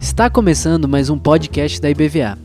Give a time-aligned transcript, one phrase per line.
[0.00, 2.36] Está começando mais um podcast da IBVA.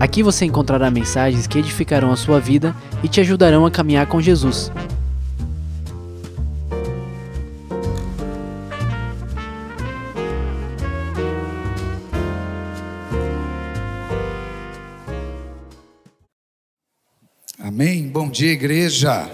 [0.00, 4.18] Aqui você encontrará mensagens que edificarão a sua vida e te ajudarão a caminhar com
[4.18, 4.72] Jesus.
[17.58, 18.08] Amém.
[18.08, 19.28] Bom dia, igreja.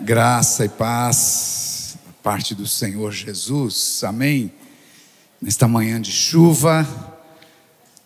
[0.00, 1.63] Graça e paz
[2.24, 4.02] parte do Senhor Jesus.
[4.02, 4.50] Amém.
[5.42, 6.88] Nesta manhã de chuva,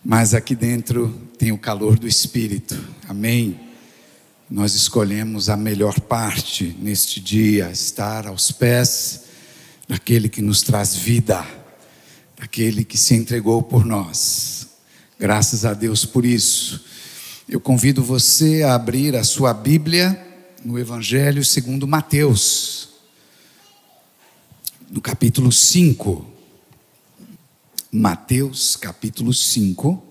[0.03, 1.07] mas aqui dentro
[1.37, 2.77] tem o calor do Espírito.
[3.07, 3.57] Amém.
[4.51, 9.21] Nós escolhemos a melhor parte neste dia, estar aos pés
[9.87, 11.47] daquele que nos traz vida,
[12.37, 14.67] daquele que se entregou por nós.
[15.17, 16.83] Graças a Deus por isso.
[17.47, 20.21] Eu convido você a abrir a sua Bíblia
[20.65, 22.88] no Evangelho segundo Mateus,
[24.89, 26.25] no capítulo 5.
[27.91, 30.03] Mateus, capítulo 5.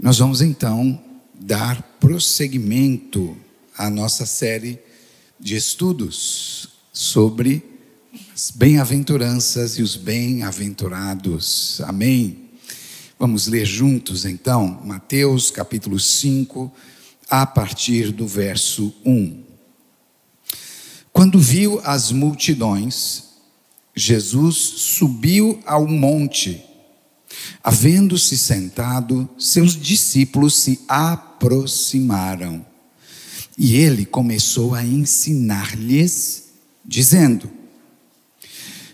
[0.00, 1.00] Nós vamos então
[1.34, 3.36] dar prosseguimento
[3.76, 4.78] à nossa série
[5.38, 7.62] de estudos sobre
[8.32, 11.80] as bem-aventuranças e os bem-aventurados.
[11.82, 12.50] Amém.
[13.18, 16.72] Vamos ler juntos então, Mateus capítulo 5,
[17.28, 19.43] a partir do verso 1.
[21.14, 23.22] Quando viu as multidões,
[23.94, 26.60] Jesus subiu ao monte.
[27.62, 32.66] Havendo-se sentado, seus discípulos se aproximaram.
[33.56, 36.46] E ele começou a ensinar-lhes,
[36.84, 37.48] dizendo: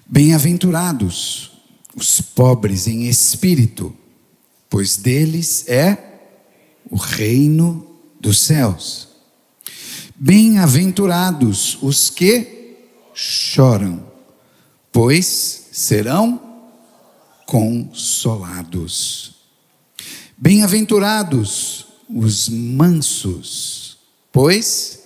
[0.04, 1.52] Bem-aventurados
[1.96, 3.96] os pobres em espírito,
[4.68, 5.96] pois deles é
[6.90, 9.09] o reino dos céus.
[10.22, 12.76] Bem-aventurados os que
[13.14, 14.04] choram,
[14.92, 16.38] pois serão
[17.46, 19.34] consolados.
[20.36, 23.96] Bem-aventurados os mansos,
[24.30, 25.04] pois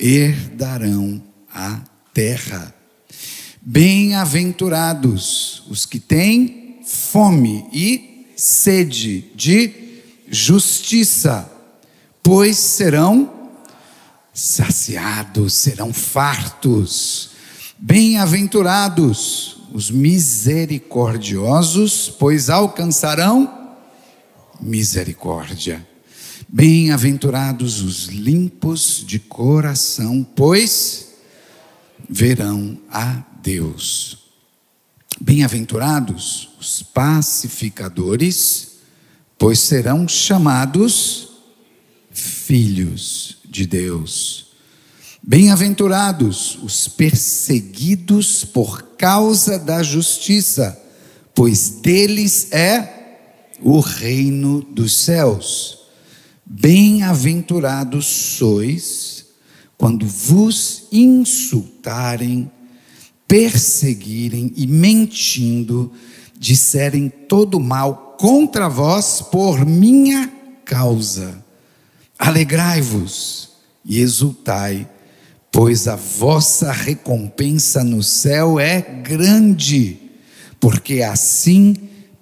[0.00, 1.82] herdarão a
[2.14, 2.74] terra.
[3.60, 11.52] Bem-aventurados os que têm fome e sede de justiça,
[12.22, 13.35] pois serão
[14.36, 17.30] saciados, serão fartos.
[17.78, 23.74] Bem-aventurados os misericordiosos, pois alcançarão
[24.60, 25.88] misericórdia.
[26.48, 31.14] Bem-aventurados os limpos de coração, pois
[32.08, 34.18] verão a Deus.
[35.18, 38.80] Bem-aventurados os pacificadores,
[39.38, 41.25] pois serão chamados
[42.16, 44.46] filhos de Deus.
[45.22, 50.80] Bem-aventurados os perseguidos por causa da justiça,
[51.34, 53.18] pois deles é
[53.60, 55.78] o reino dos céus.
[56.44, 59.26] Bem-aventurados sois
[59.76, 62.50] quando vos insultarem
[63.28, 65.92] perseguirem e mentindo,
[66.38, 70.32] disserem todo mal contra vós por minha
[70.64, 71.44] causa.
[72.18, 73.50] Alegrai-vos
[73.84, 74.88] e exultai,
[75.52, 79.98] pois a vossa recompensa no céu é grande,
[80.58, 81.74] porque assim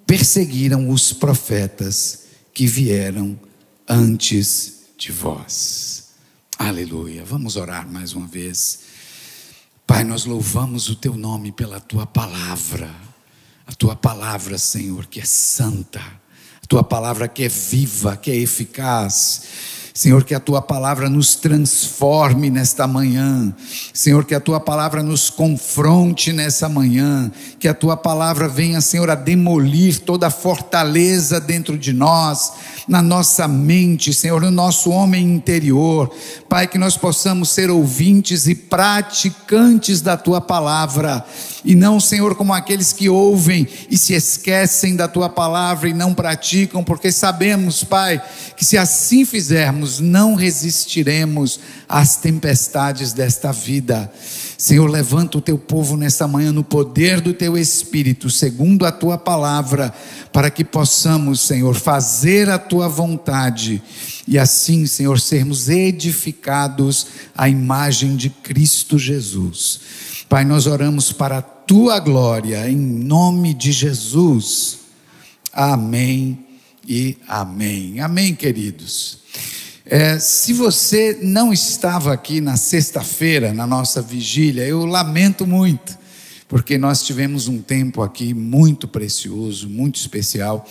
[0.05, 3.39] perseguiram os profetas que vieram
[3.87, 6.09] antes de vós.
[6.57, 7.23] Aleluia.
[7.25, 8.79] Vamos orar mais uma vez.
[9.87, 12.89] Pai, nós louvamos o teu nome pela tua palavra,
[13.67, 18.35] a tua palavra, Senhor, que é santa, a tua palavra que é viva, que é
[18.35, 19.43] eficaz
[19.95, 23.55] Senhor, que a tua palavra nos transforme nesta manhã.
[23.93, 27.31] Senhor, que a tua palavra nos confronte nessa manhã.
[27.57, 32.51] Que a tua palavra venha, Senhor, a demolir toda a fortaleza dentro de nós,
[32.87, 36.13] na nossa mente, Senhor, no nosso homem interior.
[36.47, 41.25] Pai, que nós possamos ser ouvintes e praticantes da tua palavra.
[41.63, 46.13] E não, Senhor, como aqueles que ouvem e se esquecem da tua palavra e não
[46.13, 48.21] praticam, porque sabemos, Pai,
[48.55, 51.59] que se assim fizermos, não resistiremos
[51.89, 54.11] às tempestades desta vida.
[54.57, 59.17] Senhor, levanta o teu povo nessa manhã no poder do teu Espírito, segundo a tua
[59.17, 59.93] palavra,
[60.31, 63.81] para que possamos, Senhor, fazer a tua vontade
[64.27, 69.79] e assim, Senhor, sermos edificados à imagem de Cristo Jesus.
[70.27, 74.79] Pai, nós oramos para a tua glória, em nome de Jesus.
[75.53, 76.39] Amém
[76.87, 77.99] e amém.
[77.99, 79.19] Amém, queridos.
[79.87, 85.95] É, se você não estava aqui na sexta-feira, na nossa vigília, eu lamento muito,
[86.47, 90.67] porque nós tivemos um tempo aqui muito precioso, muito especial.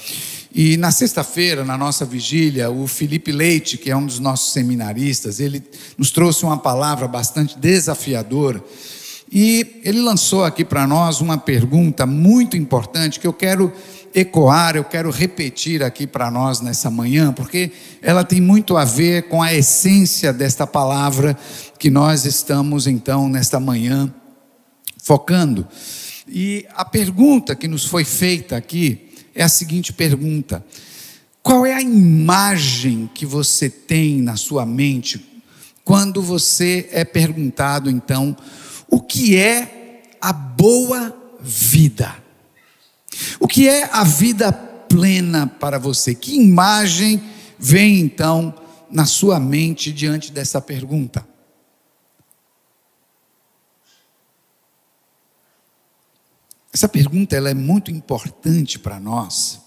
[0.53, 5.39] E na sexta-feira, na nossa vigília, o Felipe Leite, que é um dos nossos seminaristas,
[5.39, 5.63] ele
[5.97, 8.61] nos trouxe uma palavra bastante desafiadora.
[9.31, 13.73] E ele lançou aqui para nós uma pergunta muito importante que eu quero
[14.15, 19.29] ecoar, eu quero repetir aqui para nós nessa manhã, porque ela tem muito a ver
[19.29, 21.37] com a essência desta palavra
[21.79, 24.15] que nós estamos então nesta manhã
[25.03, 25.67] focando.
[26.29, 30.65] E a pergunta que nos foi feita aqui é a seguinte pergunta:
[31.43, 35.43] Qual é a imagem que você tem na sua mente
[35.85, 38.35] quando você é perguntado então
[38.89, 42.24] o que é a boa vida?
[43.39, 46.15] O que é a vida plena para você?
[46.15, 47.23] Que imagem
[47.59, 48.55] vem então
[48.91, 51.27] na sua mente diante dessa pergunta?
[56.73, 59.61] Essa pergunta ela é muito importante para nós,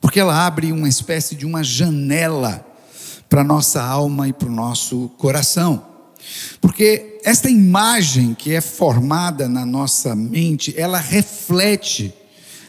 [0.00, 2.64] porque ela abre uma espécie de uma janela
[3.28, 5.93] para nossa alma e para o nosso coração.
[6.60, 12.12] Porque esta imagem que é formada na nossa mente, ela reflete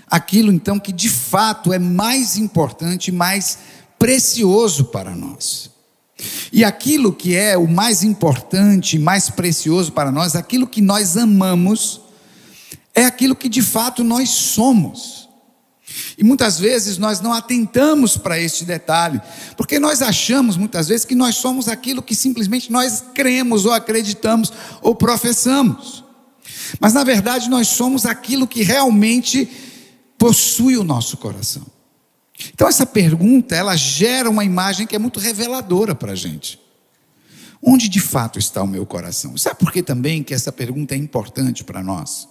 [0.09, 3.57] aquilo então que de fato é mais importante mais
[3.97, 5.71] precioso para nós.
[6.51, 12.01] E aquilo que é o mais importante mais precioso para nós, aquilo que nós amamos,
[12.93, 15.24] é aquilo que de fato nós somos.
[16.17, 19.21] E muitas vezes nós não atentamos para este detalhe,
[19.55, 24.51] porque nós achamos muitas vezes que nós somos aquilo que simplesmente nós cremos ou acreditamos
[24.81, 26.03] ou professamos.
[26.79, 29.49] Mas na verdade nós somos aquilo que realmente
[30.17, 31.65] possui o nosso coração.
[32.53, 36.59] Então essa pergunta, ela gera uma imagem que é muito reveladora para a gente.
[37.61, 39.37] Onde de fato está o meu coração?
[39.37, 42.27] Sabe por que também que essa pergunta é importante para nós?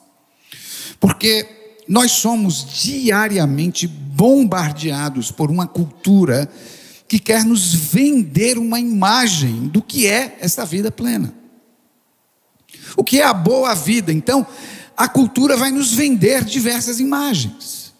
[1.01, 6.51] Porque nós somos diariamente bombardeados por uma cultura
[7.07, 11.35] que quer nos vender uma imagem do que é essa vida plena.
[12.97, 14.13] O que é a boa vida?
[14.13, 14.47] Então,
[14.97, 17.93] a cultura vai nos vender diversas imagens.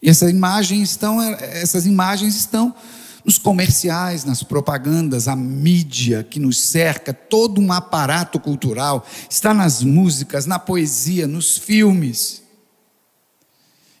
[0.00, 2.74] E essas imagens estão, essas imagens estão
[3.24, 9.82] nos comerciais, nas propagandas, a mídia que nos cerca, todo um aparato cultural, está nas
[9.82, 12.41] músicas, na poesia, nos filmes.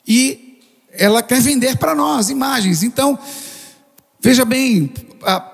[0.06, 0.60] E
[0.92, 2.82] ela quer vender para nós imagens.
[2.82, 3.18] Então,
[4.20, 4.92] veja bem,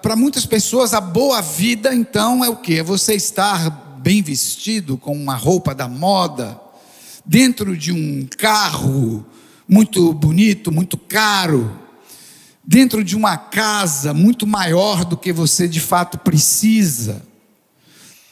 [0.02, 2.78] para muitas pessoas a boa vida então é o que?
[2.78, 6.58] É você estar bem vestido com uma roupa da moda,
[7.24, 9.24] dentro de um carro
[9.68, 11.88] muito bonito, muito caro
[12.68, 17.22] dentro de uma casa muito maior do que você de fato precisa,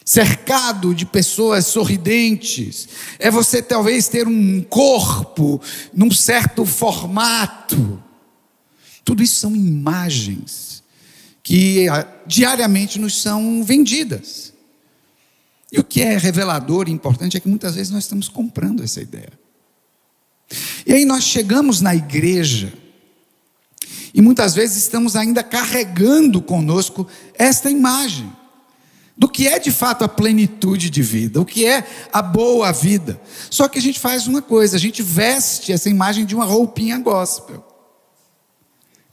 [0.07, 2.89] cercado de pessoas sorridentes,
[3.19, 5.61] é você talvez ter um corpo
[5.93, 8.01] num certo formato.
[9.05, 10.85] Tudo isso são imagens
[11.43, 14.53] que ah, diariamente nos são vendidas.
[15.73, 19.01] E o que é revelador e importante é que muitas vezes nós estamos comprando essa
[19.01, 19.33] ideia.
[20.87, 22.73] E aí nós chegamos na igreja,
[24.15, 28.33] e muitas vezes estamos ainda carregando conosco esta imagem
[29.17, 33.19] do que é de fato a plenitude de vida, o que é a boa vida.
[33.51, 36.99] Só que a gente faz uma coisa, a gente veste essa imagem de uma roupinha
[36.99, 37.65] gospel.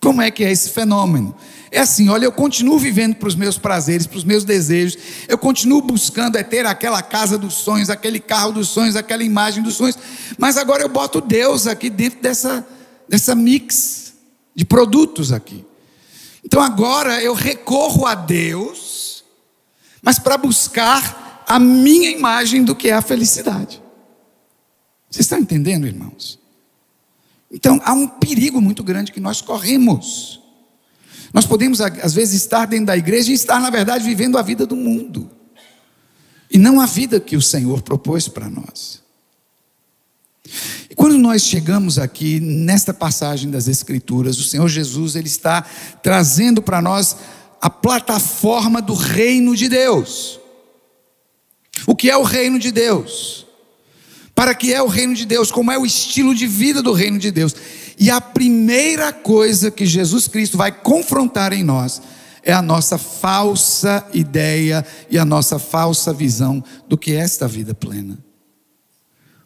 [0.01, 1.33] Como é que é esse fenômeno?
[1.72, 4.98] É assim, olha, eu continuo vivendo para os meus prazeres, para os meus desejos,
[5.29, 9.63] eu continuo buscando é ter aquela casa dos sonhos, aquele carro dos sonhos, aquela imagem
[9.63, 9.98] dos sonhos,
[10.38, 12.67] mas agora eu boto Deus aqui dentro dessa,
[13.07, 14.13] dessa mix
[14.53, 15.65] de produtos aqui.
[16.43, 19.12] Então agora eu recorro a Deus,
[20.03, 23.81] mas para buscar a minha imagem do que é a felicidade.
[25.10, 26.38] Vocês estão entendendo, irmãos?
[27.50, 30.41] Então há um perigo muito grande que nós corremos.
[31.33, 34.65] Nós podemos, às vezes, estar dentro da igreja e estar, na verdade, vivendo a vida
[34.67, 35.31] do mundo,
[36.51, 39.01] e não a vida que o Senhor propôs para nós.
[40.89, 45.63] E quando nós chegamos aqui nesta passagem das Escrituras, o Senhor Jesus ele está
[46.03, 47.15] trazendo para nós
[47.63, 50.38] a plataforma do reino de Deus.
[51.88, 53.48] O que é o reino de Deus?
[54.36, 55.50] Para que é o reino de Deus?
[55.50, 57.55] Como é o estilo de vida do reino de Deus?
[57.98, 62.01] E a primeira coisa que Jesus Cristo vai confrontar em nós
[62.43, 67.74] é a nossa falsa ideia e a nossa falsa visão do que é esta vida
[67.74, 68.20] plena.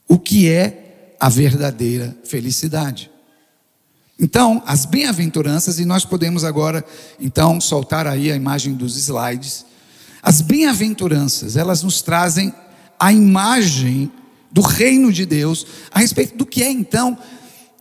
[0.08, 3.12] O que é a verdadeira felicidade.
[4.20, 6.84] Então, as bem-aventuranças, e nós podemos agora,
[7.20, 9.66] então, soltar aí a imagem dos slides.
[10.24, 12.54] As bem-aventuranças, elas nos trazem
[13.00, 14.12] a imagem
[14.52, 17.16] do reino de Deus a respeito do que é, então,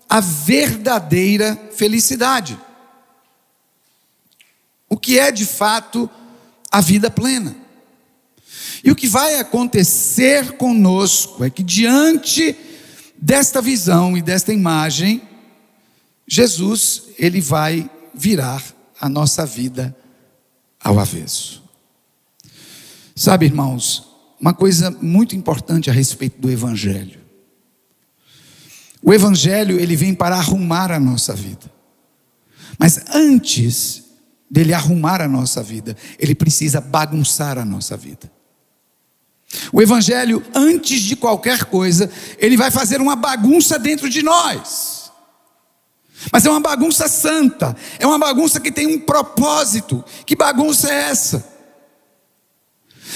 [0.09, 2.59] a verdadeira felicidade.
[4.88, 6.09] O que é, de fato,
[6.71, 7.57] a vida plena.
[8.85, 12.55] E o que vai acontecer conosco é que, diante
[13.16, 15.23] desta visão e desta imagem,
[16.26, 18.62] Jesus, ele vai virar
[19.00, 19.97] a nossa vida
[20.83, 21.62] ao avesso.
[23.14, 24.09] Sabe, irmãos,
[24.40, 27.21] uma coisa muito importante a respeito do evangelho.
[29.02, 31.71] O evangelho, ele vem para arrumar a nossa vida.
[32.78, 34.04] Mas antes
[34.50, 38.30] dele arrumar a nossa vida, ele precisa bagunçar a nossa vida.
[39.73, 44.96] O Evangelho, antes de qualquer coisa, ele vai fazer uma bagunça dentro de nós.
[46.32, 50.04] Mas é uma bagunça santa, é uma bagunça que tem um propósito.
[50.25, 51.56] Que bagunça é essa?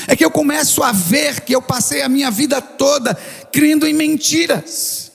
[0.07, 3.15] É que eu começo a ver que eu passei a minha vida toda
[3.53, 5.11] crendo em mentiras.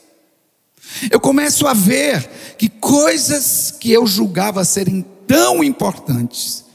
[1.10, 6.66] Eu começo a ver que coisas que eu julgava serem tão importantes,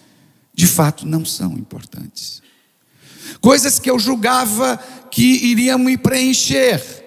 [0.54, 2.42] de fato não são importantes.
[3.40, 4.78] Coisas que eu julgava
[5.10, 7.00] que iriam me preencher,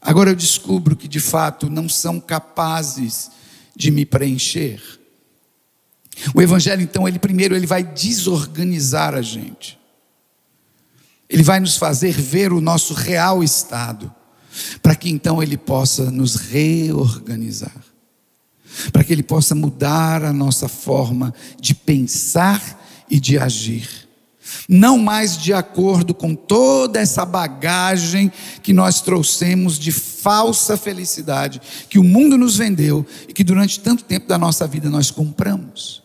[0.00, 3.30] Agora eu descubro que de fato não são capazes
[3.76, 4.80] de me preencher.
[6.34, 9.78] O evangelho então, ele primeiro ele vai desorganizar a gente.
[11.28, 14.12] Ele vai nos fazer ver o nosso real estado,
[14.82, 17.84] para que então ele possa nos reorganizar.
[18.92, 23.99] Para que ele possa mudar a nossa forma de pensar e de agir
[24.72, 28.30] não mais de acordo com toda essa bagagem
[28.62, 34.04] que nós trouxemos de falsa felicidade, que o mundo nos vendeu e que durante tanto
[34.04, 36.04] tempo da nossa vida nós compramos.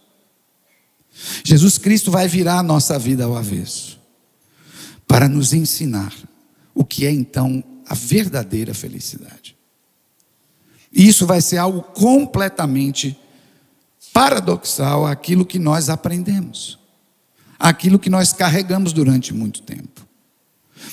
[1.44, 4.00] Jesus Cristo vai virar a nossa vida ao avesso,
[5.08, 6.12] para nos ensinar
[6.74, 9.56] o que é então a verdadeira felicidade.
[10.92, 13.16] E isso vai ser algo completamente
[14.12, 16.84] paradoxal àquilo que nós aprendemos
[17.60, 20.06] aquilo que nós carregamos durante muito tempo.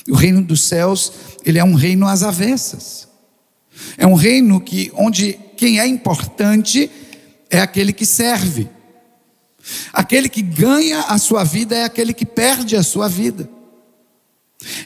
[0.08, 1.12] O reino dos céus,
[1.44, 3.08] ele é um reino às avessas.
[3.96, 6.90] É um reino que onde quem é importante
[7.50, 8.68] é aquele que serve.
[9.92, 13.48] Aquele que ganha a sua vida é aquele que perde a sua vida.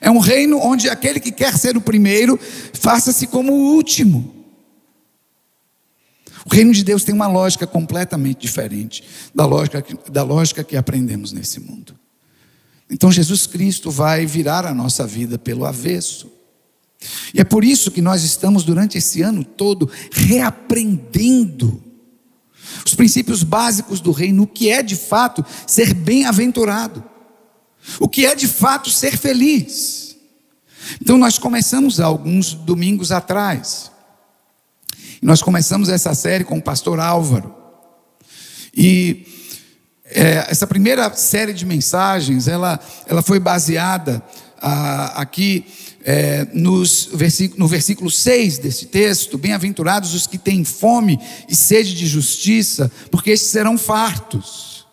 [0.01, 2.39] É um reino onde aquele que quer ser o primeiro
[2.73, 4.36] faça-se como o último.
[6.49, 9.03] O reino de Deus tem uma lógica completamente diferente
[9.35, 11.99] da lógica, da lógica que aprendemos nesse mundo.
[12.89, 16.31] Então Jesus Cristo vai virar a nossa vida pelo avesso.
[17.35, 21.83] E é por isso que nós estamos durante esse ano todo reaprendendo
[22.85, 27.03] os princípios básicos do reino, o que é de fato ser bem-aventurado,
[27.99, 30.17] o que é de fato ser feliz.
[31.01, 33.91] Então nós começamos alguns domingos atrás
[35.27, 37.53] nós começamos essa série com o pastor Álvaro.
[38.73, 39.27] E
[40.05, 42.79] é, essa primeira série de mensagens, ela,
[43.09, 44.23] ela foi baseada
[44.63, 45.67] ah, aqui
[46.05, 51.19] é, nos versículo, no versículo 6 desse texto: Bem-aventurados os que têm fome
[51.49, 54.87] e sede de justiça, porque estes serão fartos.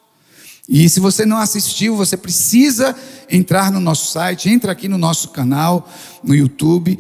[0.68, 2.96] E se você não assistiu, você precisa
[3.30, 5.88] entrar no nosso site, entra aqui no nosso canal,
[6.24, 6.98] no YouTube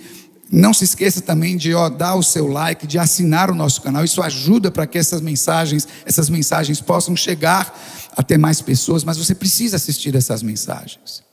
[0.55, 4.05] não se esqueça também de ó, dar o seu like, de assinar o nosso canal.
[4.05, 7.75] Isso ajuda para que essas mensagens, essas mensagens possam chegar
[8.15, 11.24] até mais pessoas, mas você precisa assistir essas mensagens.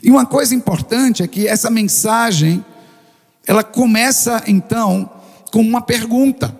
[0.00, 2.64] E uma coisa importante é que essa mensagem,
[3.48, 5.10] ela começa então
[5.50, 6.56] com uma pergunta.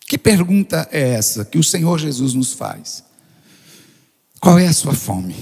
[0.00, 3.04] Que pergunta é essa que o Senhor Jesus nos faz?
[4.40, 5.36] Qual é a sua fome?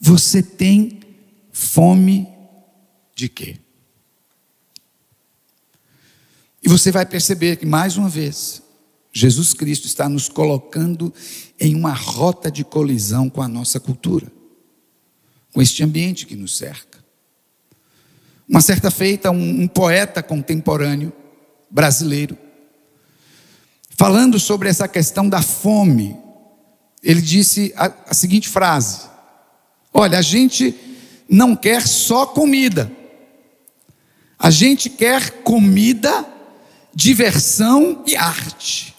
[0.00, 1.00] Você tem
[1.52, 2.31] fome
[3.14, 3.58] de quê?
[6.62, 8.62] E você vai perceber que, mais uma vez,
[9.12, 11.12] Jesus Cristo está nos colocando
[11.58, 14.30] em uma rota de colisão com a nossa cultura,
[15.52, 17.02] com este ambiente que nos cerca.
[18.48, 21.12] Uma certa feita, um, um poeta contemporâneo
[21.70, 22.38] brasileiro,
[23.98, 26.16] falando sobre essa questão da fome,
[27.02, 29.00] ele disse a, a seguinte frase:
[29.92, 30.74] Olha, a gente
[31.28, 32.90] não quer só comida.
[34.42, 36.26] A gente quer comida,
[36.92, 38.92] diversão e arte.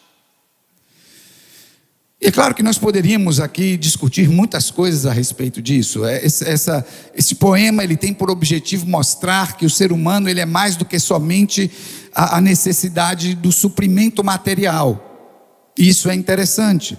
[2.21, 6.05] E é claro que nós poderíamos aqui discutir muitas coisas a respeito disso.
[6.05, 10.39] É, esse, essa, esse poema ele tem por objetivo mostrar que o ser humano ele
[10.39, 11.69] é mais do que somente
[12.15, 15.73] a, a necessidade do suprimento material.
[15.77, 16.97] Isso é interessante.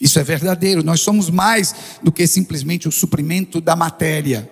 [0.00, 0.82] Isso é verdadeiro.
[0.82, 4.48] Nós somos mais do que simplesmente o suprimento da matéria.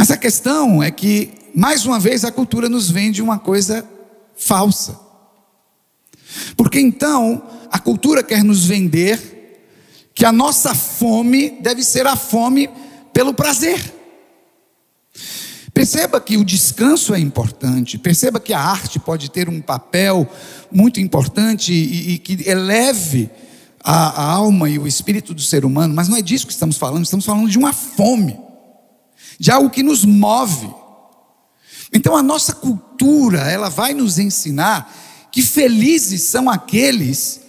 [0.00, 3.86] Mas a questão é que, mais uma vez, a cultura nos vende uma coisa
[4.34, 4.98] falsa.
[6.56, 9.62] Porque então, a cultura quer nos vender
[10.14, 12.70] que a nossa fome deve ser a fome
[13.12, 13.78] pelo prazer.
[15.74, 20.26] Perceba que o descanso é importante, perceba que a arte pode ter um papel
[20.72, 23.28] muito importante e, e que eleve
[23.84, 26.78] a, a, alma e o espírito do ser humano, mas não é disso que estamos
[26.78, 28.48] falando, estamos falando de uma fome,
[29.40, 30.70] de algo que nos move.
[31.90, 34.94] Então a nossa cultura, ela vai nos ensinar
[35.32, 37.40] que felizes são aqueles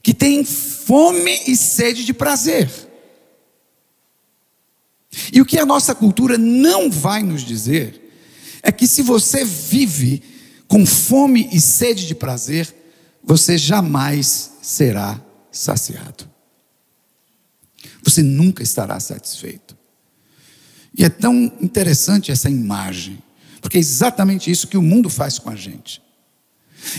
[0.00, 2.70] que têm fome e sede de prazer.
[5.32, 8.00] E o que a nossa cultura não vai nos dizer
[8.62, 10.22] é que se você vive
[10.68, 12.72] com fome e sede de prazer,
[13.24, 16.30] você jamais será saciado.
[18.04, 19.76] Você nunca estará satisfeito.
[20.96, 23.18] E é tão interessante essa imagem,
[23.60, 26.00] porque é exatamente isso que o mundo faz com a gente.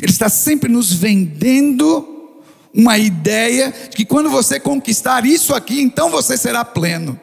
[0.01, 2.11] Ele está sempre nos vendendo
[2.73, 7.19] uma ideia de que quando você conquistar isso aqui, então você será pleno.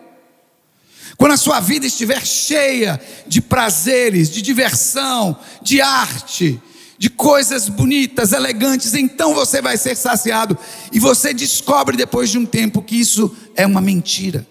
[1.18, 6.60] Quando a sua vida estiver cheia de prazeres, de diversão, de arte,
[6.98, 10.56] de coisas bonitas, elegantes, então você vai ser saciado.
[10.90, 14.46] E você descobre depois de um tempo que isso é uma mentira.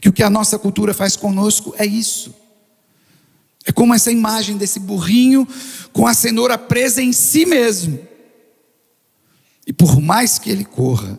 [0.00, 2.34] Que o que a nossa cultura faz conosco é isso.
[3.64, 5.48] É como essa imagem desse burrinho
[5.92, 7.98] com a cenoura presa em si mesmo.
[9.66, 11.18] E por mais que ele corra,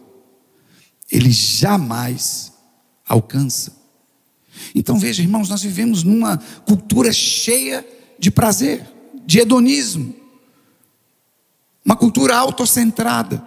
[1.11, 2.53] ele jamais
[3.07, 3.75] alcança.
[4.73, 7.85] Então veja, irmãos, nós vivemos numa cultura cheia
[8.17, 8.85] de prazer,
[9.25, 10.15] de hedonismo,
[11.83, 13.43] uma cultura autocentrada,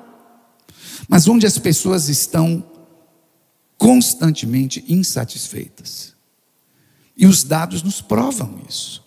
[1.09, 2.65] mas onde as pessoas estão
[3.79, 6.13] constantemente insatisfeitas.
[7.17, 9.03] E os dados nos provam isso.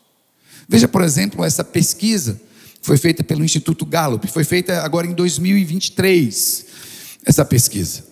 [0.67, 2.41] Veja, por exemplo, essa pesquisa
[2.81, 6.65] foi feita pelo Instituto Gallup, foi feita agora em 2023,
[7.25, 8.05] essa pesquisa.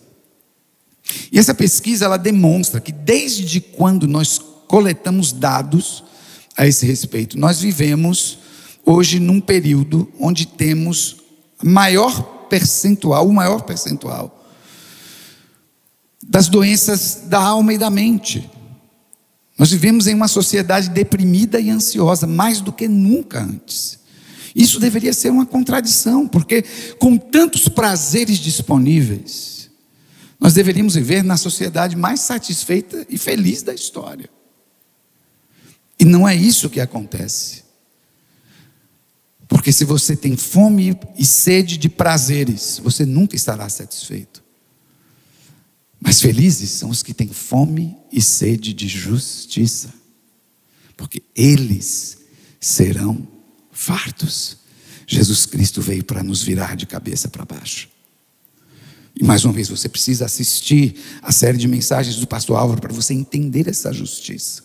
[1.32, 6.04] E essa pesquisa ela demonstra que desde quando nós coletamos dados
[6.56, 8.40] a esse respeito, nós vivemos
[8.86, 11.18] hoje num período onde temos
[11.64, 14.39] maior percentual, o maior percentual
[16.30, 18.48] das doenças da alma e da mente.
[19.58, 23.98] Nós vivemos em uma sociedade deprimida e ansiosa mais do que nunca antes.
[24.56, 26.64] Isso deveria ser uma contradição, porque
[27.00, 29.72] com tantos prazeres disponíveis,
[30.40, 34.30] nós deveríamos viver na sociedade mais satisfeita e feliz da história.
[36.00, 37.64] E não é isso que acontece.
[39.48, 44.44] Porque se você tem fome e sede de prazeres, você nunca estará satisfeito.
[46.00, 49.94] Mas felizes são os que têm fome e sede de justiça,
[50.96, 52.20] porque eles
[52.60, 53.28] serão
[53.72, 54.58] fartos.
[55.06, 57.90] Jesus Cristo veio para nos virar de cabeça para baixo.
[59.20, 62.94] E mais uma vez, você precisa assistir a série de mensagens do pastor Álvaro para
[62.94, 64.64] você entender essa justiça.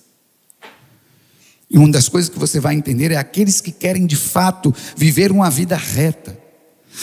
[1.68, 5.32] E uma das coisas que você vai entender é aqueles que querem de fato viver
[5.32, 6.38] uma vida reta,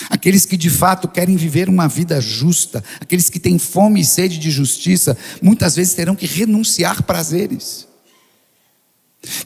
[0.10, 4.38] aqueles que de fato querem viver uma vida justa, aqueles que têm fome e sede
[4.38, 7.88] de justiça, muitas vezes terão que renunciar prazeres,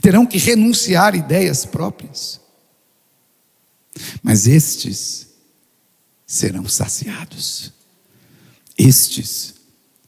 [0.02, 2.40] terão que renunciar ideias próprias.
[4.22, 5.28] Mas estes
[6.26, 7.72] serão saciados,
[8.78, 9.56] estes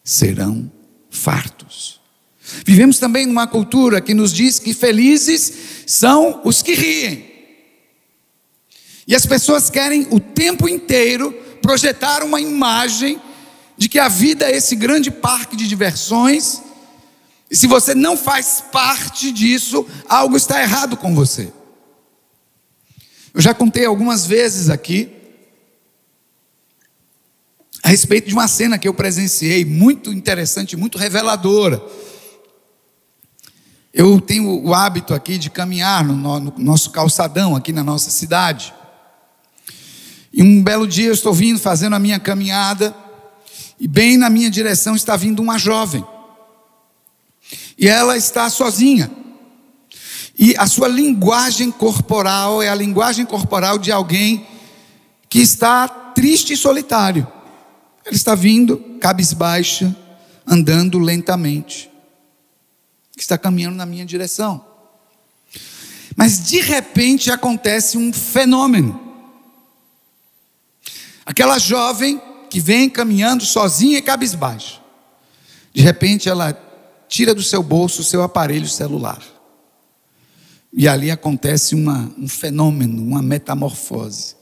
[0.04, 0.72] serão
[1.10, 2.00] fartos.
[2.66, 5.52] Vivemos também numa cultura que nos diz que felizes
[5.86, 7.37] são os que riem.
[9.08, 13.22] E as pessoas querem o tempo inteiro projetar uma imagem
[13.78, 16.62] de que a vida é esse grande parque de diversões,
[17.50, 21.54] e se você não faz parte disso, algo está errado com você.
[23.34, 25.14] Eu já contei algumas vezes aqui
[27.84, 31.82] a respeito de uma cena que eu presenciei, muito interessante, muito reveladora.
[33.94, 38.74] Eu tenho o hábito aqui de caminhar no, no nosso calçadão aqui na nossa cidade.
[40.38, 42.96] E um belo dia eu estou vindo fazendo a minha caminhada,
[43.80, 46.06] e bem na minha direção está vindo uma jovem.
[47.76, 49.10] E ela está sozinha.
[50.38, 54.46] E a sua linguagem corporal é a linguagem corporal de alguém
[55.28, 57.28] que está triste e solitário.
[58.06, 59.96] Ele está vindo, cabisbaixa,
[60.46, 61.90] andando lentamente.
[63.18, 64.64] Está caminhando na minha direção.
[66.16, 69.07] Mas de repente acontece um fenômeno.
[71.28, 74.80] Aquela jovem que vem caminhando sozinha e cabisbaixa.
[75.74, 76.54] De repente ela
[77.10, 79.22] tira do seu bolso o seu aparelho celular.
[80.72, 84.38] E ali acontece uma, um fenômeno, uma metamorfose.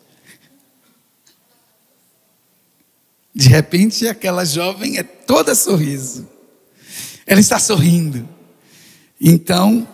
[3.34, 6.30] De repente, aquela jovem é toda sorriso.
[7.26, 8.30] Ela está sorrindo.
[9.20, 9.88] Então,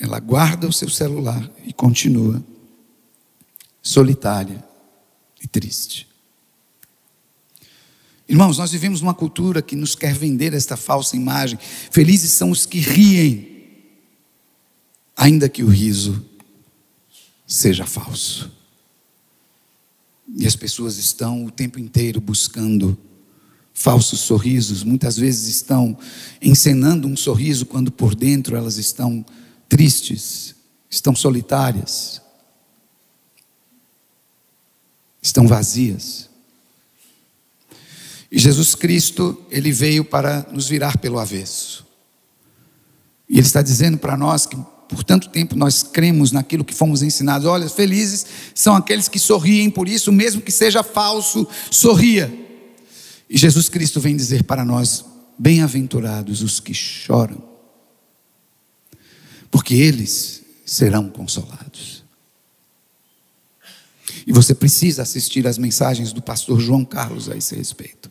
[0.00, 2.42] ela guarda o seu celular e continua
[3.82, 4.64] solitária
[5.42, 6.09] e triste.
[8.30, 11.58] Irmãos, nós vivemos numa cultura que nos quer vender esta falsa imagem.
[11.90, 13.66] Felizes são os que riem,
[15.16, 16.24] ainda que o riso
[17.44, 18.48] seja falso.
[20.38, 22.96] E as pessoas estão o tempo inteiro buscando
[23.74, 25.98] falsos sorrisos, muitas vezes estão
[26.40, 29.26] encenando um sorriso quando por dentro elas estão
[29.68, 30.54] tristes,
[30.88, 32.22] estão solitárias,
[35.20, 36.29] estão vazias.
[38.30, 41.86] E Jesus Cristo, ele veio para nos virar pelo avesso.
[43.28, 44.56] E ele está dizendo para nós que
[44.90, 47.46] por tanto tempo nós cremos naquilo que fomos ensinados.
[47.46, 52.32] Olha, felizes são aqueles que sorriem, por isso, mesmo que seja falso, sorria.
[53.28, 55.04] E Jesus Cristo vem dizer para nós:
[55.38, 57.42] bem-aventurados os que choram,
[59.50, 62.04] porque eles serão consolados.
[64.26, 68.10] E você precisa assistir às mensagens do pastor João Carlos a esse respeito,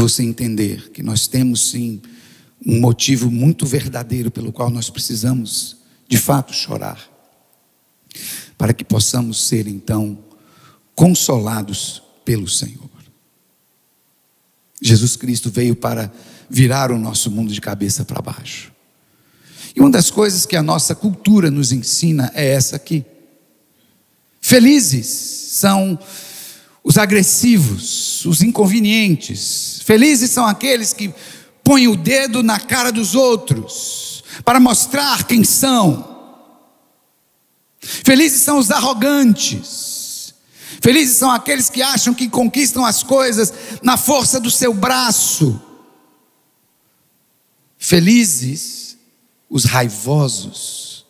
[0.00, 2.00] você entender que nós temos sim
[2.64, 5.76] um motivo muito verdadeiro pelo qual nós precisamos,
[6.08, 7.08] de fato, chorar,
[8.56, 10.18] para que possamos ser então
[10.94, 12.88] consolados pelo Senhor.
[14.80, 16.10] Jesus Cristo veio para
[16.48, 18.72] virar o nosso mundo de cabeça para baixo.
[19.76, 23.04] E uma das coisas que a nossa cultura nos ensina é essa aqui.
[24.40, 25.98] Felizes são
[26.82, 29.80] os agressivos, os inconvenientes.
[29.84, 31.12] Felizes são aqueles que
[31.62, 36.08] põem o dedo na cara dos outros para mostrar quem são.
[37.80, 40.34] Felizes são os arrogantes.
[40.80, 45.60] Felizes são aqueles que acham que conquistam as coisas na força do seu braço.
[47.78, 48.96] Felizes
[49.48, 51.04] os raivosos.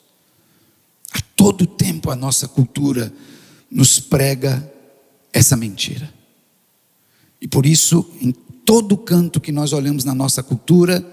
[1.13, 3.13] A todo tempo a nossa cultura
[3.71, 4.73] nos prega
[5.33, 6.13] essa mentira.
[7.41, 8.33] E por isso, em
[8.65, 11.05] todo canto que nós olhamos na nossa cultura,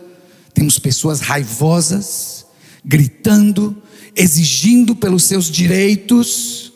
[0.53, 2.45] temos pessoas raivosas,
[2.83, 3.81] gritando,
[4.15, 6.71] exigindo pelos seus direitos.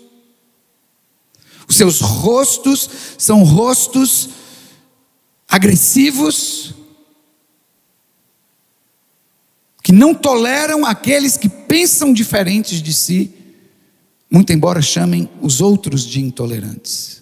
[1.67, 4.29] Os seus rostos são rostos
[5.47, 6.73] agressivos,
[9.83, 13.33] que não toleram aqueles que pensam diferentes de si,
[14.29, 17.20] muito embora chamem os outros de intolerantes.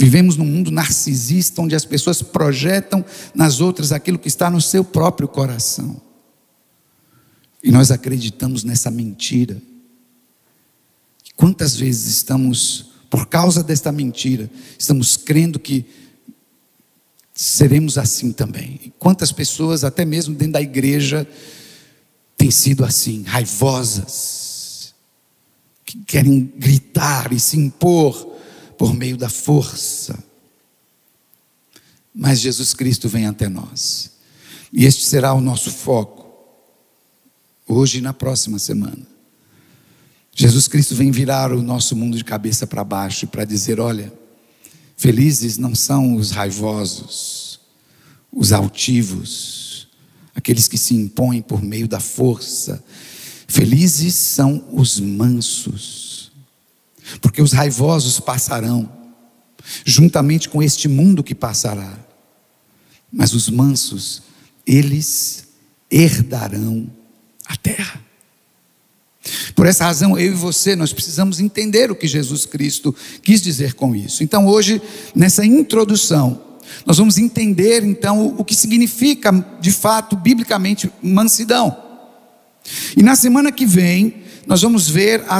[0.00, 4.82] Vivemos num mundo narcisista onde as pessoas projetam nas outras aquilo que está no seu
[4.82, 6.00] próprio coração.
[7.62, 9.60] E nós acreditamos nessa mentira.
[11.36, 15.84] Quantas vezes estamos, por causa desta mentira, estamos crendo que
[17.34, 18.80] seremos assim também.
[18.82, 21.28] E quantas pessoas, até mesmo dentro da igreja,
[22.38, 24.94] têm sido assim, raivosas,
[25.84, 28.29] que querem gritar e se impor
[28.80, 30.18] por meio da força.
[32.14, 34.12] Mas Jesus Cristo vem até nós.
[34.72, 36.26] E este será o nosso foco,
[37.68, 39.06] hoje e na próxima semana.
[40.34, 44.10] Jesus Cristo vem virar o nosso mundo de cabeça para baixo para dizer: olha,
[44.96, 47.60] felizes não são os raivosos,
[48.32, 49.88] os altivos,
[50.34, 52.82] aqueles que se impõem por meio da força.
[53.46, 56.29] Felizes são os mansos
[57.20, 58.90] porque os raivosos passarão,
[59.84, 61.98] juntamente com este mundo que passará,
[63.12, 64.22] mas os mansos,
[64.66, 65.48] eles
[65.90, 66.88] herdarão
[67.46, 68.00] a terra.
[69.54, 73.74] Por essa razão, eu e você, nós precisamos entender o que Jesus Cristo quis dizer
[73.74, 74.22] com isso.
[74.22, 74.80] Então, hoje,
[75.14, 76.40] nessa introdução,
[76.86, 81.76] nós vamos entender então o que significa, de fato, biblicamente, mansidão.
[82.96, 85.38] E na semana que vem, nós vamos ver a,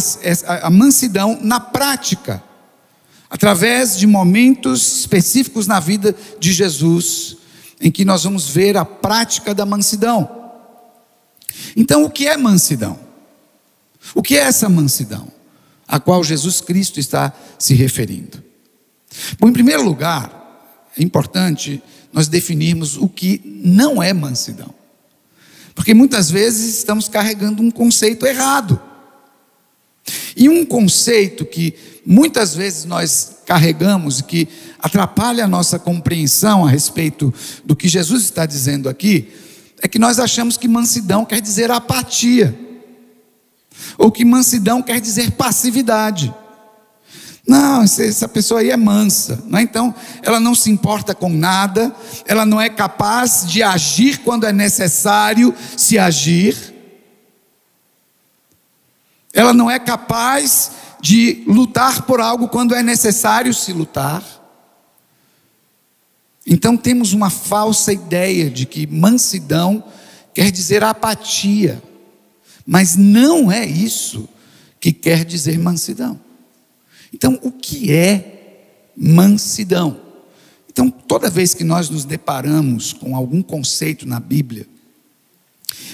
[0.67, 2.43] a mansidão na prática,
[3.29, 7.37] através de momentos específicos na vida de Jesus,
[7.81, 10.29] em que nós vamos ver a prática da mansidão.
[11.77, 12.99] Então, o que é mansidão?
[14.15, 15.41] O que é essa mansidão?
[15.91, 18.43] a qual Jesus Cristo está se referindo.
[19.41, 21.83] Bom, em primeiro lugar, é importante
[22.13, 24.73] nós definirmos o que não é mansidão.
[25.75, 28.81] Porque muitas vezes estamos carregando um conceito errado.
[30.37, 36.71] E um conceito que muitas vezes nós carregamos e que atrapalha a nossa compreensão a
[36.71, 37.33] respeito
[37.65, 39.29] do que Jesus está dizendo aqui,
[39.83, 42.59] é que nós achamos que mansidão quer dizer apatia,
[43.97, 46.33] ou que mansidão quer dizer passividade.
[47.47, 49.63] Não, essa pessoa aí é mansa, não é?
[49.63, 49.93] então
[50.23, 51.93] ela não se importa com nada,
[52.25, 56.57] ela não é capaz de agir quando é necessário se agir,
[59.33, 64.23] ela não é capaz de lutar por algo quando é necessário se lutar.
[66.47, 69.85] Então temos uma falsa ideia de que mansidão
[70.35, 71.83] quer dizer apatia,
[72.67, 74.29] mas não é isso
[74.81, 76.19] que quer dizer mansidão.
[77.13, 80.01] Então, o que é mansidão?
[80.69, 84.67] Então, toda vez que nós nos deparamos com algum conceito na Bíblia,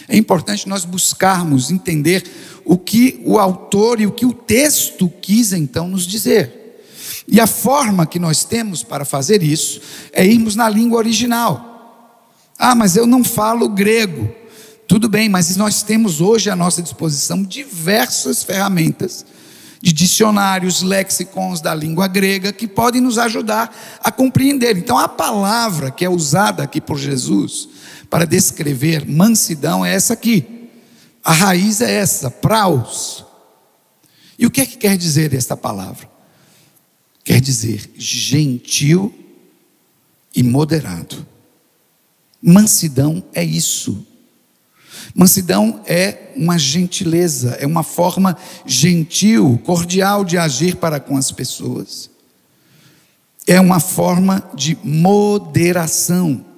[0.09, 2.25] é importante nós buscarmos entender
[2.65, 6.85] o que o autor e o que o texto quis então nos dizer.
[7.29, 9.81] E a forma que nós temos para fazer isso
[10.13, 11.75] é irmos na língua original.
[12.59, 14.29] Ah, mas eu não falo grego.
[14.87, 19.27] Tudo bem, mas nós temos hoje à nossa disposição diversas ferramentas
[19.83, 24.77] de dicionários, lexicons da língua grega que podem nos ajudar a compreender.
[24.77, 27.69] Então, a palavra que é usada aqui por Jesus
[28.17, 30.71] para descrever mansidão é essa aqui.
[31.23, 33.27] A raiz é essa, praus.
[34.39, 36.09] E o que é que quer dizer esta palavra?
[37.23, 39.15] quer dizer gentil
[40.35, 41.27] e moderado.
[42.43, 44.07] Mansidão é isso.
[45.15, 52.09] Mansidão é uma gentileza, é uma forma gentil, cordial de agir para com as pessoas.
[53.47, 56.56] É uma forma de moderação.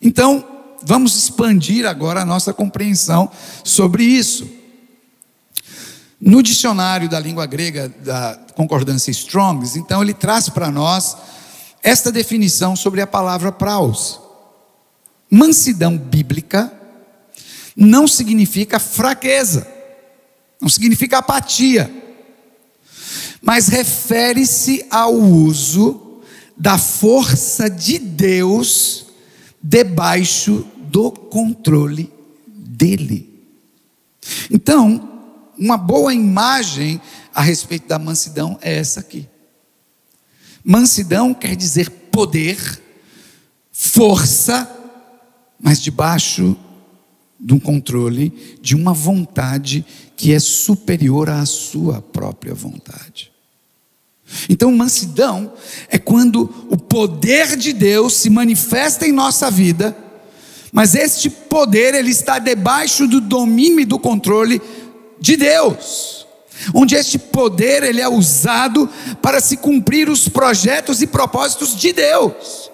[0.00, 0.44] Então,
[0.82, 3.30] vamos expandir agora a nossa compreensão
[3.62, 4.48] sobre isso.
[6.20, 11.16] No dicionário da língua grega da concordância Strongs, então ele traz para nós
[11.82, 14.20] esta definição sobre a palavra praus.
[15.30, 16.72] Mansidão bíblica
[17.74, 19.66] não significa fraqueza,
[20.60, 21.90] não significa apatia,
[23.40, 26.20] mas refere-se ao uso
[26.56, 29.06] da força de Deus
[29.62, 32.12] debaixo do controle
[32.46, 33.28] dele.
[34.50, 35.08] Então,
[35.58, 37.00] uma boa imagem
[37.34, 39.28] a respeito da mansidão é essa aqui.
[40.64, 42.80] Mansidão quer dizer poder,
[43.72, 44.68] força,
[45.60, 46.56] mas debaixo
[47.38, 49.84] de um controle, de uma vontade
[50.16, 53.29] que é superior à sua própria vontade.
[54.48, 55.52] Então, mansidão
[55.88, 59.96] é quando o poder de Deus se manifesta em nossa vida,
[60.72, 64.60] mas este poder ele está debaixo do domínio e do controle
[65.18, 66.26] de Deus,
[66.72, 68.88] onde este poder ele é usado
[69.20, 72.70] para se cumprir os projetos e propósitos de Deus,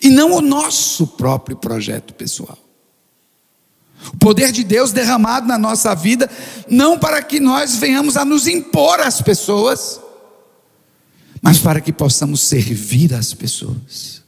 [0.00, 2.58] e não o nosso próprio projeto pessoal.
[4.14, 6.30] O poder de Deus derramado na nossa vida,
[6.68, 10.00] não para que nós venhamos a nos impor às pessoas,
[11.42, 14.18] mas para que possamos servir as pessoas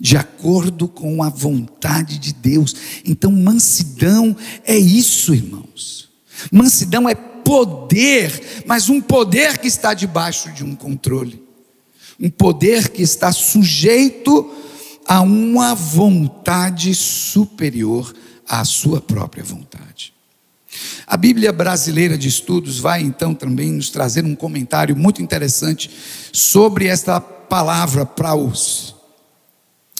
[0.00, 2.74] de acordo com a vontade de Deus.
[3.04, 6.08] Então, mansidão é isso, irmãos.
[6.52, 11.42] Mansidão é poder, mas um poder que está debaixo de um controle,
[12.20, 14.54] um poder que está sujeito
[15.06, 18.14] a uma vontade superior
[18.46, 19.67] à sua própria vontade.
[21.08, 25.90] A Bíblia Brasileira de Estudos vai então também nos trazer um comentário muito interessante
[26.30, 28.94] sobre esta palavra praus.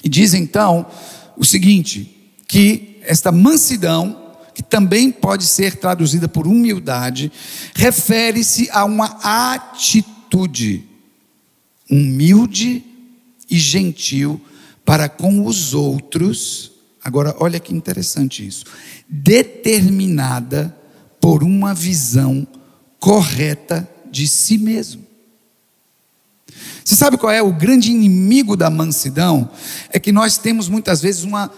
[0.05, 0.85] E diz então
[1.35, 7.33] o seguinte: que esta mansidão, que também pode ser traduzida por humildade,
[7.75, 10.85] refere-se a uma atitude
[11.91, 12.85] humilde
[13.49, 14.39] e gentil
[14.85, 16.71] para com os outros.
[17.03, 18.67] Agora, olha que interessante isso.
[19.09, 20.78] Determinada
[21.21, 22.47] por uma visão
[22.99, 25.07] correta de si mesmo.
[26.85, 29.51] Você sabe qual é o grande inimigo da mansidão?
[29.91, 31.53] É que nós temos muitas vezes uma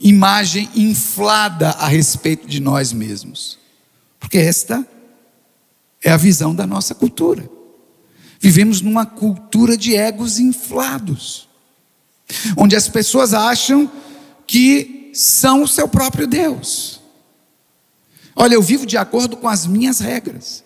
[0.00, 3.58] imagem inflada a respeito de nós mesmos.
[4.18, 4.86] Porque esta
[6.02, 7.48] é a visão da nossa cultura.
[8.40, 11.48] Vivemos numa cultura de egos inflados,
[12.56, 13.90] onde as pessoas acham
[14.46, 17.01] que são o seu próprio Deus.
[18.34, 20.64] Olha, eu vivo de acordo com as minhas regras.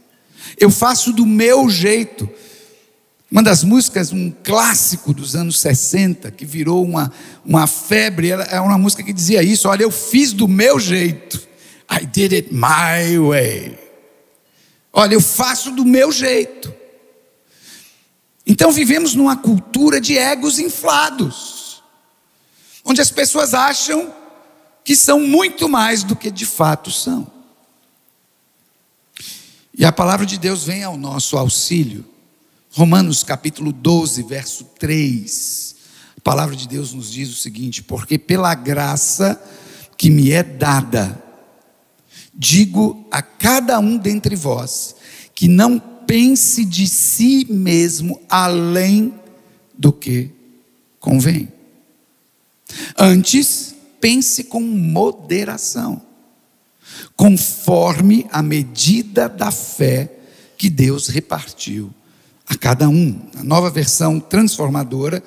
[0.59, 2.29] Eu faço do meu jeito.
[3.31, 7.13] Uma das músicas, um clássico dos anos 60, que virou uma,
[7.45, 11.41] uma febre, é uma música que dizia isso: Olha, eu fiz do meu jeito.
[11.91, 13.79] I did it my way.
[14.93, 16.73] Olha, eu faço do meu jeito.
[18.47, 21.83] Então vivemos numa cultura de egos inflados,
[22.85, 24.15] onde as pessoas acham
[24.85, 27.36] que são muito mais do que de fato são.
[29.79, 32.03] E a palavra de Deus vem ao nosso auxílio.
[32.73, 35.77] Romanos capítulo 12, verso 3.
[36.17, 39.39] A palavra de Deus nos diz o seguinte: Porque pela graça
[39.99, 41.23] que me é dada,
[42.35, 44.97] digo a cada um dentre vós,
[45.35, 49.13] que não pense de si mesmo além
[49.77, 50.31] do que
[50.99, 51.53] convém.
[52.97, 56.01] Antes, pense com moderação,
[57.17, 60.13] conforme a medida da fé
[60.57, 61.93] que Deus repartiu
[62.47, 63.21] a cada um.
[63.37, 65.23] A nova versão transformadora,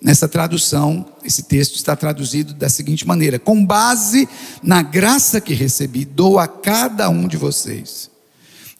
[0.00, 4.28] nessa tradução, esse texto está traduzido da seguinte maneira: Com base
[4.62, 8.14] na graça que recebi, dou a cada um de vocês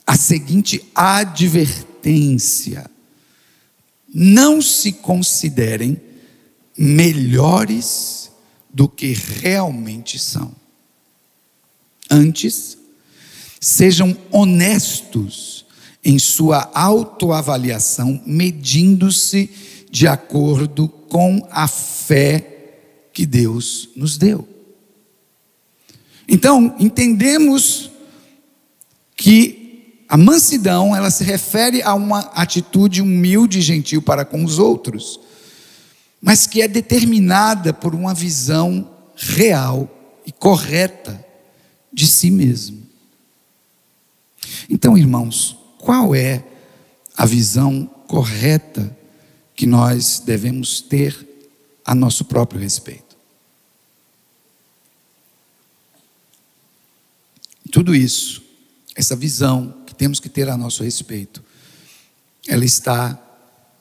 [0.07, 2.91] a seguinte advertência:
[4.13, 6.01] não se considerem
[6.77, 8.31] melhores
[8.73, 10.55] do que realmente são.
[12.15, 12.79] Antes,
[13.61, 15.67] sejam honestos
[16.05, 19.51] em sua autoavaliação, medindo-se
[19.91, 24.47] de acordo com a fé que Deus nos deu.
[26.29, 27.91] Então, entendemos
[29.17, 34.61] que a mansidão, ela se refere a uma atitude humilde e gentil para com os
[34.61, 35.19] outros,
[36.23, 39.91] mas que é determinada por uma visão real
[40.25, 41.24] e correta
[41.95, 42.85] de si mesmo.
[44.69, 46.45] Então, irmãos, qual é
[47.17, 48.95] a visão correta
[49.55, 51.27] que nós devemos ter
[51.85, 53.17] a nosso próprio respeito?
[57.71, 58.43] Tudo isso,
[58.97, 61.45] essa visão que temos que ter a nosso respeito,
[62.47, 63.21] ela está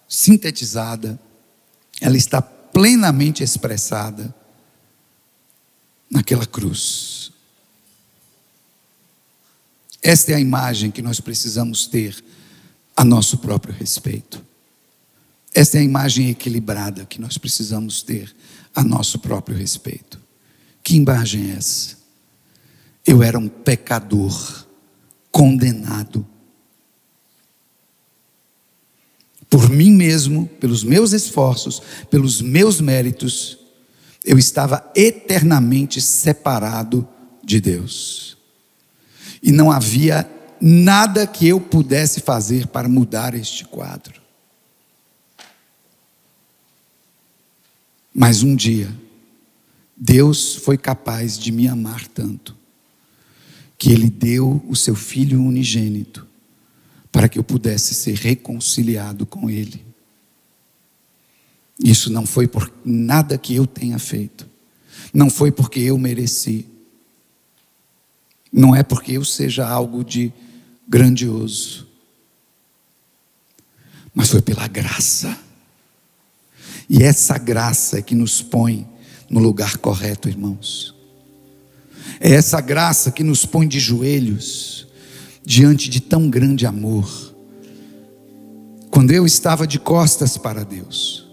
[0.08, 1.20] sintetizada,
[2.00, 4.34] ela está plenamente expressada
[6.10, 7.33] naquela cruz.
[10.04, 12.22] Esta é a imagem que nós precisamos ter
[12.96, 14.44] a nosso próprio respeito.
[15.56, 18.36] Esta é a imagem equilibrada que nós precisamos ter
[18.76, 20.20] a nosso próprio respeito.
[20.84, 21.98] Que imagem é essa?
[23.06, 24.66] Eu era um pecador
[25.32, 26.26] condenado.
[29.50, 33.58] Por mim mesmo, pelos meus esforços, pelos meus méritos,
[34.26, 37.08] eu estava eternamente separado
[37.44, 38.38] de Deus.
[39.44, 40.28] E não havia
[40.60, 44.24] nada que eu pudesse fazer para mudar este quadro.
[48.16, 48.96] Mas um dia,
[49.98, 52.56] Deus foi capaz de me amar tanto,
[53.78, 56.26] que Ele deu o seu Filho unigênito
[57.12, 59.86] para que eu pudesse ser reconciliado com Ele.
[61.84, 64.48] Isso não foi por nada que eu tenha feito,
[65.14, 66.66] não foi porque eu mereci,
[68.54, 70.32] não é porque eu seja algo de
[70.88, 71.88] grandioso,
[74.14, 75.36] mas foi pela graça.
[76.88, 78.88] E essa graça é que nos põe
[79.28, 80.94] no lugar correto, irmãos.
[82.20, 84.88] É essa graça que nos põe de joelhos
[85.44, 87.34] diante de tão grande amor.
[88.92, 91.28] Quando eu estava de costas para Deus,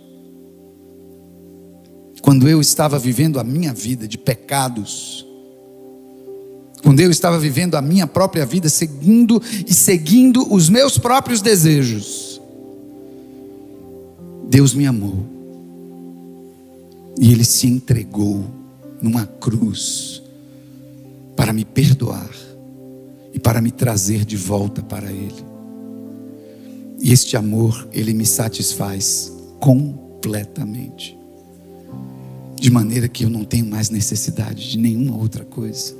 [2.22, 5.26] quando eu estava vivendo a minha vida de pecados,
[6.83, 12.40] quando eu estava vivendo a minha própria vida seguindo e seguindo os meus próprios desejos,
[14.49, 15.25] Deus me amou
[17.21, 18.45] e Ele se entregou
[19.01, 20.23] numa cruz
[21.37, 22.31] para me perdoar
[23.33, 25.45] e para me trazer de volta para Ele.
[27.01, 31.16] E este amor, Ele me satisfaz completamente,
[32.57, 36.00] de maneira que eu não tenho mais necessidade de nenhuma outra coisa.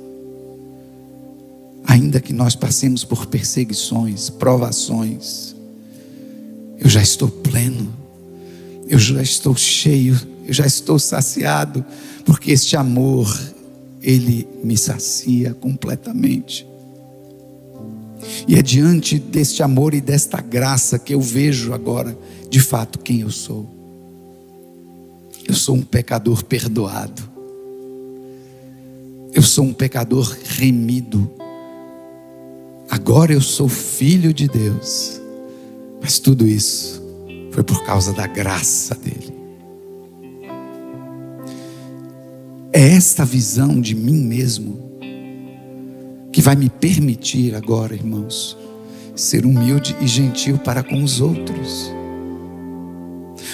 [1.85, 5.55] Ainda que nós passemos por perseguições, provações,
[6.79, 7.93] eu já estou pleno,
[8.87, 11.85] eu já estou cheio, eu já estou saciado,
[12.25, 13.27] porque este amor,
[14.01, 16.67] ele me sacia completamente.
[18.47, 22.17] E é diante deste amor e desta graça que eu vejo agora,
[22.49, 23.69] de fato, quem eu sou.
[25.47, 27.29] Eu sou um pecador perdoado.
[29.33, 31.31] Eu sou um pecador remido
[32.91, 35.21] Agora eu sou filho de Deus.
[36.01, 37.01] Mas tudo isso
[37.51, 39.33] foi por causa da graça dele.
[42.73, 44.91] É esta visão de mim mesmo
[46.33, 48.57] que vai me permitir agora, irmãos,
[49.15, 51.89] ser humilde e gentil para com os outros.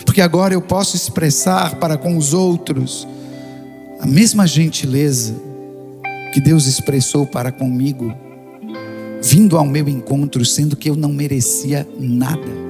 [0.04, 3.08] Porque agora eu posso expressar para com os outros
[4.00, 5.36] a mesma gentileza
[6.34, 8.14] que Deus expressou para comigo,
[9.22, 12.68] vindo ao meu encontro, sendo que eu não merecia nada.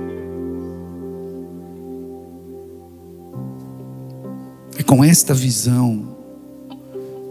[4.77, 6.15] É com esta visão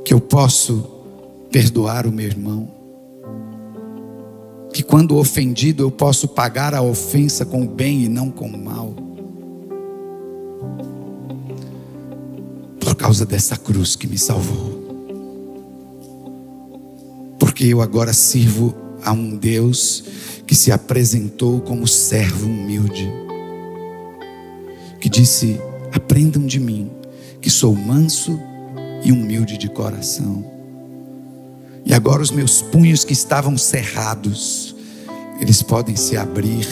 [0.04, 0.88] que eu posso
[1.50, 2.68] perdoar o meu irmão.
[4.72, 8.58] Que quando ofendido eu posso pagar a ofensa com o bem e não com o
[8.58, 8.94] mal.
[12.78, 14.84] Por causa dessa cruz que me salvou.
[17.38, 20.04] Porque eu agora sirvo a um Deus
[20.46, 23.10] que se apresentou como servo humilde.
[25.00, 25.60] Que disse:
[25.92, 26.90] Aprendam de mim,
[27.40, 28.38] que sou manso
[29.04, 30.56] e humilde de coração
[31.86, 34.74] e agora os meus punhos que estavam cerrados,
[35.40, 36.66] eles podem se abrir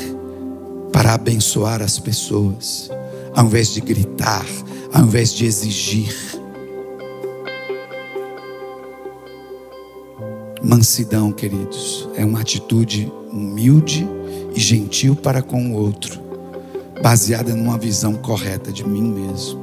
[0.93, 2.91] para abençoar as pessoas,
[3.33, 4.45] ao invés de gritar,
[4.93, 6.13] ao invés de exigir.
[10.65, 14.09] Mansidão, queridos, é uma atitude humilde
[14.55, 16.21] e gentil para com o outro,
[17.03, 19.63] baseada numa visão correta de mim mesmo.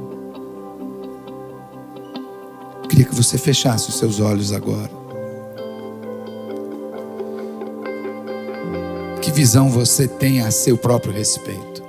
[2.88, 5.02] Queria que você fechasse os seus olhos agora.
[9.32, 11.82] visão você tem a seu próprio respeito?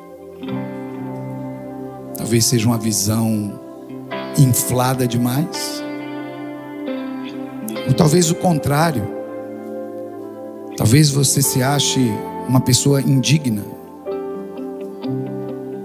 [2.18, 3.60] Talvez seja uma visão
[4.40, 5.84] inflada demais,
[7.88, 9.08] ou talvez o contrário.
[10.78, 12.00] Talvez você se ache
[12.48, 13.64] uma pessoa indigna.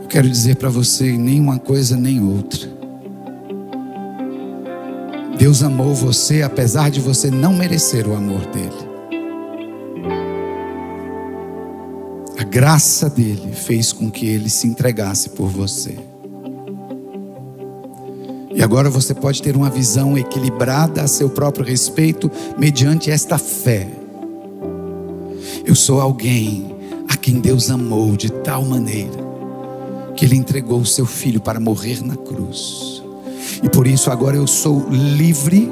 [0.03, 2.69] Eu quero dizer para você: nem uma coisa nem outra.
[5.39, 8.89] Deus amou você apesar de você não merecer o amor dele.
[12.59, 15.97] graça dele fez com que ele se entregasse por você.
[18.59, 22.29] E agora você pode ter uma visão equilibrada a seu próprio respeito
[22.59, 23.89] mediante esta fé.
[25.65, 26.75] Eu sou alguém
[27.09, 29.29] a quem Deus amou de tal maneira
[30.17, 33.01] que ele entregou o seu filho para morrer na cruz.
[33.63, 35.71] E por isso agora eu sou livre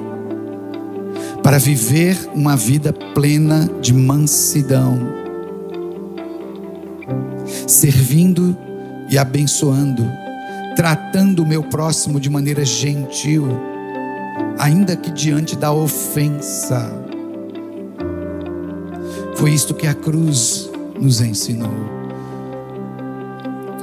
[1.43, 4.97] para viver uma vida plena de mansidão
[7.66, 8.57] servindo
[9.11, 10.09] e abençoando,
[10.77, 13.49] tratando o meu próximo de maneira gentil,
[14.59, 16.93] ainda que diante da ofensa.
[19.37, 20.70] Foi isto que a cruz
[21.01, 21.74] nos ensinou.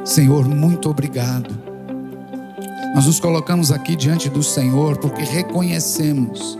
[0.05, 1.53] Senhor, muito obrigado.
[2.95, 6.57] Nós nos colocamos aqui diante do Senhor porque reconhecemos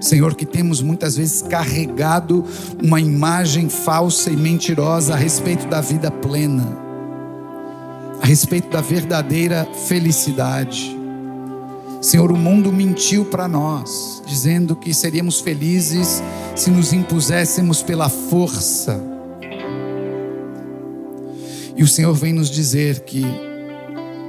[0.00, 2.44] Senhor, que temos muitas vezes carregado
[2.82, 6.64] uma imagem falsa e mentirosa a respeito da vida plena,
[8.26, 10.98] a respeito da verdadeira felicidade.
[12.02, 16.20] Senhor, o mundo mentiu para nós, dizendo que seríamos felizes
[16.56, 19.00] se nos impuséssemos pela força.
[21.76, 23.24] E o Senhor vem nos dizer que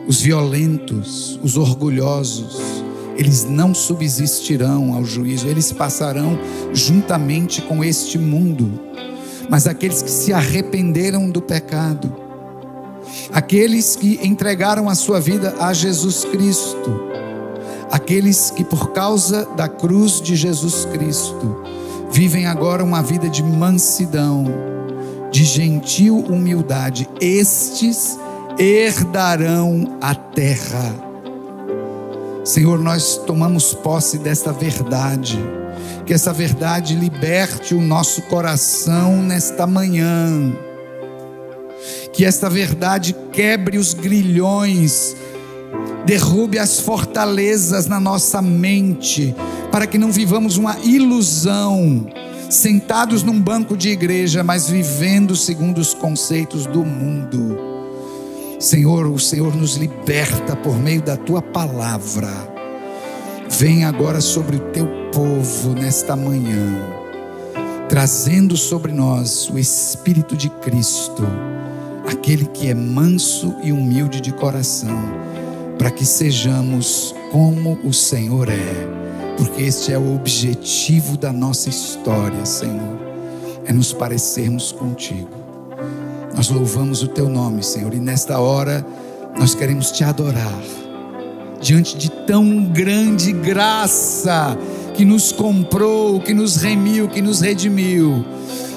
[0.07, 2.61] os violentos, os orgulhosos,
[3.17, 6.37] eles não subsistirão ao juízo, eles passarão
[6.71, 8.79] juntamente com este mundo.
[9.49, 12.26] Mas aqueles que se arrependeram do pecado,
[13.34, 17.07] aqueles que entregaram a sua vida a Jesus Cristo,
[17.91, 21.61] aqueles que por causa da cruz de Jesus Cristo
[22.11, 24.45] vivem agora uma vida de mansidão,
[25.32, 28.18] de gentil humildade, estes
[28.57, 30.95] herdarão a terra.
[32.43, 35.38] Senhor, nós tomamos posse desta verdade,
[36.05, 40.55] que essa verdade liberte o nosso coração nesta manhã,
[42.13, 45.15] que esta verdade quebre os grilhões,
[46.05, 49.35] derrube as fortalezas na nossa mente,
[49.71, 52.07] para que não vivamos uma ilusão,
[52.49, 57.57] sentados num banco de igreja, mas vivendo segundo os conceitos do mundo.
[58.59, 62.29] Senhor, o Senhor nos liberta por meio da tua palavra.
[63.49, 66.81] Vem agora sobre o teu povo nesta manhã,
[67.88, 71.23] trazendo sobre nós o Espírito de Cristo,
[72.07, 74.99] aquele que é manso e humilde de coração,
[75.77, 82.45] para que sejamos como o Senhor é, porque este é o objetivo da nossa história,
[82.45, 83.07] Senhor
[83.67, 85.29] é nos parecermos contigo.
[86.33, 88.85] Nós louvamos o teu nome, Senhor, e nesta hora
[89.37, 90.61] nós queremos te adorar.
[91.59, 94.57] Diante de tão grande graça
[94.93, 98.23] que nos comprou, que nos remiu, que nos redimiu,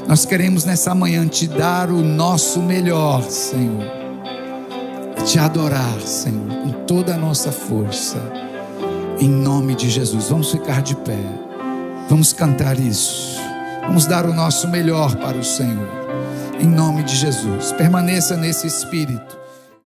[0.07, 3.85] nós queremos nessa manhã te dar o nosso melhor, Senhor.
[5.25, 8.19] Te adorar, Senhor, com toda a nossa força.
[9.19, 10.29] Em nome de Jesus.
[10.29, 11.19] Vamos ficar de pé.
[12.09, 13.39] Vamos cantar isso.
[13.83, 15.89] Vamos dar o nosso melhor para o Senhor.
[16.61, 17.73] Em nome de Jesus.
[17.73, 19.40] Permaneça nesse espírito.